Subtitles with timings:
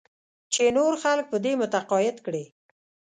[0.53, 2.45] چې نور خلک په دې متقاعد کړې.